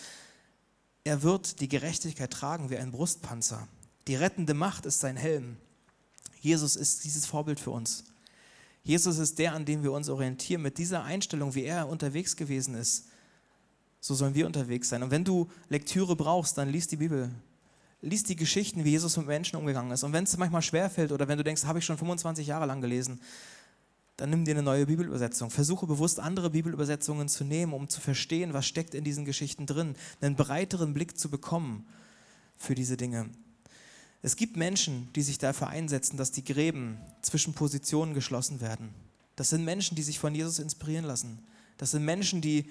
[1.03, 3.67] er wird die Gerechtigkeit tragen wie ein Brustpanzer.
[4.07, 5.57] Die rettende Macht ist sein Helm.
[6.39, 8.03] Jesus ist dieses Vorbild für uns.
[8.83, 10.61] Jesus ist der, an dem wir uns orientieren.
[10.61, 13.07] Mit dieser Einstellung, wie er unterwegs gewesen ist,
[13.99, 15.03] so sollen wir unterwegs sein.
[15.03, 17.31] Und wenn du Lektüre brauchst, dann liest die Bibel
[18.01, 20.03] lies die Geschichten, wie Jesus mit Menschen umgegangen ist.
[20.03, 22.81] Und wenn es manchmal schwerfällt oder wenn du denkst, habe ich schon 25 Jahre lang
[22.81, 23.19] gelesen,
[24.17, 25.51] dann nimm dir eine neue Bibelübersetzung.
[25.51, 29.95] Versuche bewusst andere Bibelübersetzungen zu nehmen, um zu verstehen, was steckt in diesen Geschichten drin,
[30.21, 31.85] einen breiteren Blick zu bekommen
[32.57, 33.29] für diese Dinge.
[34.23, 38.89] Es gibt Menschen, die sich dafür einsetzen, dass die Gräben zwischen Positionen geschlossen werden.
[39.35, 41.39] Das sind Menschen, die sich von Jesus inspirieren lassen.
[41.77, 42.65] Das sind Menschen, die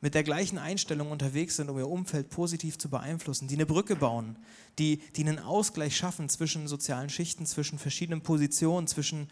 [0.00, 3.96] mit der gleichen Einstellung unterwegs sind, um ihr Umfeld positiv zu beeinflussen, die eine Brücke
[3.96, 4.36] bauen,
[4.78, 9.28] die, die einen Ausgleich schaffen zwischen sozialen Schichten, zwischen verschiedenen Positionen, zwischen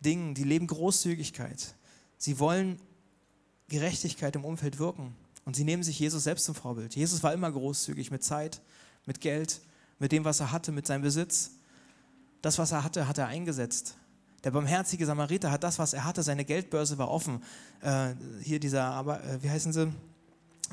[0.00, 1.74] Dingen, die leben Großzügigkeit.
[2.18, 2.80] Sie wollen
[3.68, 6.96] Gerechtigkeit im Umfeld wirken und sie nehmen sich Jesus selbst zum Vorbild.
[6.96, 8.60] Jesus war immer großzügig mit Zeit,
[9.06, 9.60] mit Geld,
[9.98, 11.52] mit dem, was er hatte, mit seinem Besitz.
[12.42, 13.96] Das, was er hatte, hat er eingesetzt.
[14.44, 17.42] Der barmherzige Samariter hat das, was er hatte, seine Geldbörse war offen.
[17.80, 19.92] Äh, hier dieser, aber äh, wie heißen sie?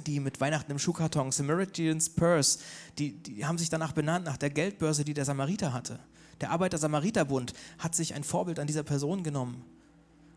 [0.08, 2.60] Die mit Weihnachten im Schuhkarton, Samaritan's Purse,
[2.98, 6.00] die, die haben sich danach benannt, nach der Geldbörse, die der Samariter hatte.
[6.42, 9.64] Der Arbeiter-Samariter-Bund hat sich ein Vorbild an dieser Person genommen,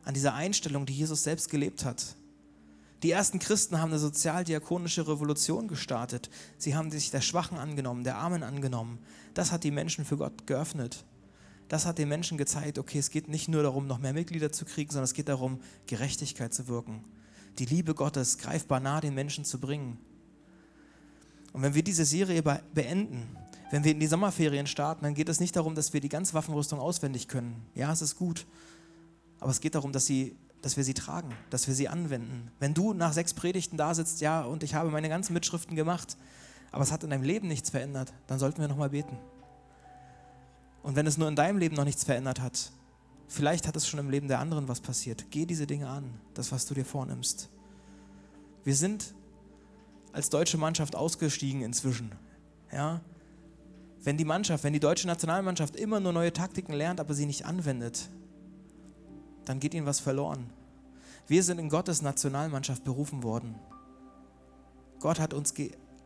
[0.04, 2.16] an dieser Einstellung, die Jesus selbst gelebt hat.
[3.04, 6.28] Die ersten Christen haben eine sozialdiakonische Revolution gestartet.
[6.58, 8.98] Sie haben sich der Schwachen angenommen, der Armen angenommen.
[9.34, 11.04] Das hat die Menschen für Gott geöffnet
[11.72, 14.66] das hat den Menschen gezeigt, okay, es geht nicht nur darum, noch mehr Mitglieder zu
[14.66, 17.02] kriegen, sondern es geht darum, Gerechtigkeit zu wirken.
[17.58, 19.96] Die Liebe Gottes greifbar nah den Menschen zu bringen.
[21.54, 22.42] Und wenn wir diese Serie
[22.74, 23.38] beenden,
[23.70, 26.34] wenn wir in die Sommerferien starten, dann geht es nicht darum, dass wir die ganze
[26.34, 27.64] Waffenrüstung auswendig können.
[27.74, 28.44] Ja, es ist gut.
[29.40, 32.50] Aber es geht darum, dass, sie, dass wir sie tragen, dass wir sie anwenden.
[32.58, 36.18] Wenn du nach sechs Predigten da sitzt, ja, und ich habe meine ganzen Mitschriften gemacht,
[36.70, 39.16] aber es hat in deinem Leben nichts verändert, dann sollten wir nochmal beten.
[40.82, 42.72] Und wenn es nur in deinem Leben noch nichts verändert hat,
[43.28, 45.26] vielleicht hat es schon im Leben der anderen was passiert.
[45.30, 47.48] Geh diese Dinge an, das, was du dir vornimmst.
[48.64, 49.14] Wir sind
[50.12, 52.12] als deutsche Mannschaft ausgestiegen inzwischen.
[52.72, 53.00] Ja?
[54.02, 57.46] Wenn die Mannschaft, wenn die deutsche Nationalmannschaft immer nur neue Taktiken lernt, aber sie nicht
[57.46, 58.08] anwendet,
[59.44, 60.50] dann geht ihnen was verloren.
[61.26, 63.54] Wir sind in Gottes Nationalmannschaft berufen worden.
[65.00, 65.54] Gott hat uns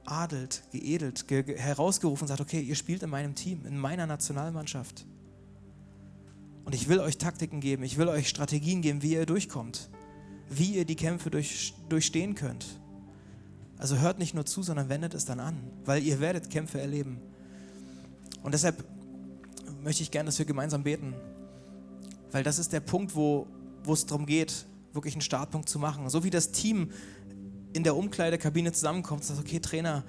[0.06, 5.04] geadelt, geedelt, ge herausgerufen und sagt, okay, ihr spielt in meinem Team, in meiner Nationalmannschaft.
[6.64, 9.88] Und ich will euch Taktiken geben, ich will euch Strategien geben, wie ihr durchkommt,
[10.48, 12.66] wie ihr die Kämpfe durch, durchstehen könnt.
[13.78, 17.18] Also hört nicht nur zu, sondern wendet es dann an, weil ihr werdet Kämpfe erleben.
[18.42, 18.84] Und deshalb
[19.82, 21.14] möchte ich gerne, dass wir gemeinsam beten,
[22.32, 23.46] weil das ist der Punkt, wo,
[23.84, 26.08] wo es darum geht, wirklich einen Startpunkt zu machen.
[26.08, 26.90] So wie das Team
[27.76, 30.02] in der Umkleidekabine zusammenkommt und sagt, okay, Trainer,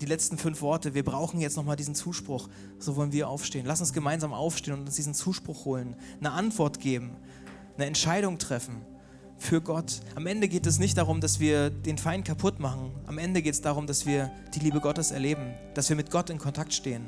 [0.00, 2.50] die letzten fünf Worte, wir brauchen jetzt nochmal diesen Zuspruch.
[2.78, 3.64] So wollen wir aufstehen.
[3.64, 7.16] Lass uns gemeinsam aufstehen und uns diesen Zuspruch holen, eine Antwort geben,
[7.76, 8.82] eine Entscheidung treffen
[9.38, 10.00] für Gott.
[10.14, 12.90] Am Ende geht es nicht darum, dass wir den Feind kaputt machen.
[13.06, 16.28] Am Ende geht es darum, dass wir die Liebe Gottes erleben, dass wir mit Gott
[16.28, 17.06] in Kontakt stehen.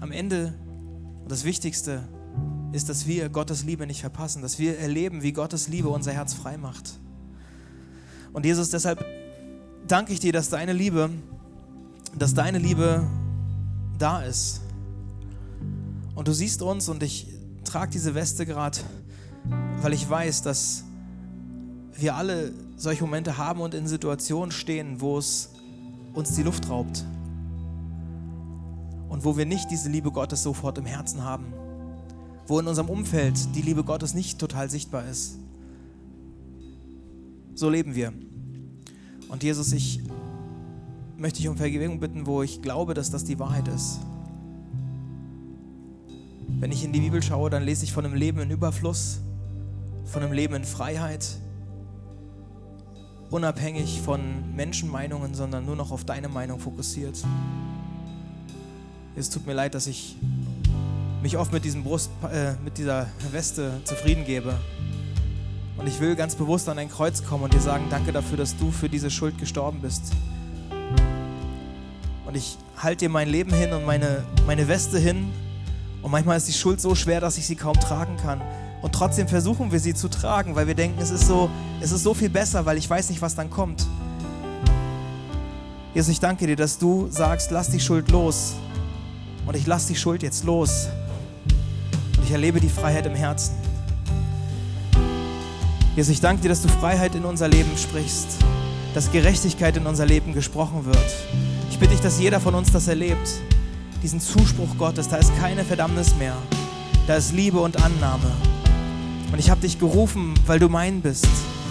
[0.00, 0.52] Am Ende,
[1.22, 2.06] und das Wichtigste,
[2.72, 6.34] ist, dass wir Gottes Liebe nicht verpassen, dass wir erleben, wie Gottes Liebe unser Herz
[6.34, 7.00] frei macht.
[8.32, 9.04] Und Jesus, deshalb
[9.86, 11.10] danke ich dir, dass deine Liebe,
[12.16, 13.06] dass deine Liebe
[13.98, 14.60] da ist.
[16.14, 17.26] Und du siehst uns und ich
[17.64, 18.78] trage diese Weste gerade,
[19.82, 20.84] weil ich weiß, dass
[21.96, 25.50] wir alle solche Momente haben und in Situationen stehen, wo es
[26.14, 27.04] uns die Luft raubt.
[29.08, 31.52] Und wo wir nicht diese Liebe Gottes sofort im Herzen haben.
[32.46, 35.36] Wo in unserem Umfeld die Liebe Gottes nicht total sichtbar ist.
[37.54, 38.12] So leben wir.
[39.28, 40.00] Und Jesus, ich
[41.16, 44.00] möchte dich um Vergebung bitten, wo ich glaube, dass das die Wahrheit ist.
[46.58, 49.20] Wenn ich in die Bibel schaue, dann lese ich von einem Leben in Überfluss,
[50.04, 51.26] von einem Leben in Freiheit,
[53.30, 57.22] unabhängig von Menschenmeinungen, sondern nur noch auf deine Meinung fokussiert.
[59.16, 60.16] Es tut mir leid, dass ich
[61.22, 64.58] mich oft mit, diesem Brust, äh, mit dieser Weste zufrieden gebe.
[65.80, 68.54] Und ich will ganz bewusst an dein Kreuz kommen und dir sagen, danke dafür, dass
[68.54, 70.12] du für diese Schuld gestorben bist.
[72.26, 75.32] Und ich halte dir mein Leben hin und meine, meine Weste hin.
[76.02, 78.42] Und manchmal ist die Schuld so schwer, dass ich sie kaum tragen kann.
[78.82, 81.48] Und trotzdem versuchen wir sie zu tragen, weil wir denken, es ist so,
[81.80, 83.86] es ist so viel besser, weil ich weiß nicht, was dann kommt.
[85.94, 88.52] Jesus, ich danke dir, dass du sagst, lass die Schuld los.
[89.46, 90.88] Und ich lass die Schuld jetzt los.
[92.18, 93.59] Und ich erlebe die Freiheit im Herzen.
[95.96, 98.36] Jesus, ich danke dir, dass du Freiheit in unser Leben sprichst,
[98.94, 100.96] dass Gerechtigkeit in unser Leben gesprochen wird.
[101.68, 103.28] Ich bitte dich, dass jeder von uns das erlebt,
[104.00, 105.08] diesen Zuspruch Gottes.
[105.08, 106.36] Da ist keine Verdammnis mehr,
[107.08, 108.30] da ist Liebe und Annahme.
[109.32, 111.26] Und ich habe dich gerufen, weil du mein bist,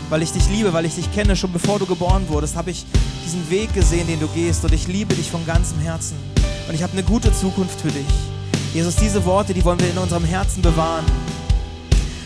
[0.10, 1.38] weil ich dich liebe, weil ich dich kenne.
[1.38, 2.86] Schon bevor du geboren wurdest, habe ich
[3.26, 4.64] diesen Weg gesehen, den du gehst.
[4.66, 6.18] Und ich liebe dich von ganzem Herzen.
[6.68, 8.08] Und ich habe eine gute Zukunft für dich.
[8.74, 11.06] Jesus, diese Worte, die wollen wir in unserem Herzen bewahren.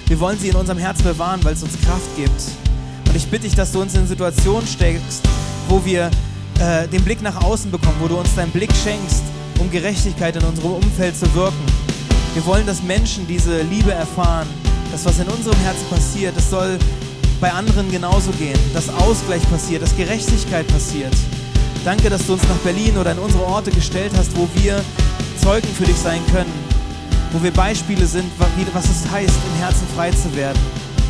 [0.08, 2.42] Wir wollen sie in unserem Herzen bewahren, weil es uns Kraft gibt.
[3.08, 5.24] Und ich bitte dich, dass du uns in Situationen steckst,
[5.70, 6.12] wo wir
[6.60, 9.24] äh, den Blick nach außen bekommen, wo du uns deinen Blick schenkst,
[9.60, 11.66] um Gerechtigkeit in unserem Umfeld zu wirken.
[12.34, 14.48] Wir wollen, dass Menschen diese Liebe erfahren.
[14.92, 16.78] Das, was in unserem Herzen passiert, das soll
[17.40, 21.14] bei anderen genauso gehen, dass Ausgleich passiert, dass Gerechtigkeit passiert.
[21.84, 24.82] Danke, dass du uns nach Berlin oder in unsere Orte gestellt hast, wo wir
[25.42, 26.52] Zeugen für dich sein können,
[27.34, 28.32] wo wir Beispiele sind,
[28.74, 30.60] was es heißt, im Herzen frei zu werden.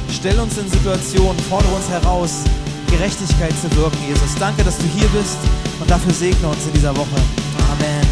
[0.10, 2.32] Stell uns in Situationen, fordere uns heraus,
[2.90, 4.36] Gerechtigkeit zu wirken, Jesus.
[4.40, 5.38] Danke, dass du hier bist
[5.80, 7.20] und dafür segne uns in dieser Woche.
[7.72, 8.03] Amen.